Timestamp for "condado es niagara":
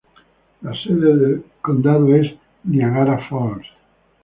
1.61-3.23